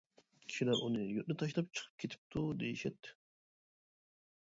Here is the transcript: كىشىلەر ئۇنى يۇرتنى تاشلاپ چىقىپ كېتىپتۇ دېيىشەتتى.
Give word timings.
كىشىلەر 0.53 0.81
ئۇنى 0.85 1.03
يۇرتنى 1.03 1.37
تاشلاپ 1.43 1.69
چىقىپ 1.75 2.01
كېتىپتۇ 2.05 2.45
دېيىشەتتى. 2.65 3.17